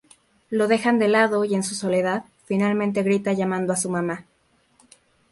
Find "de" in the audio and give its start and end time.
0.97-1.07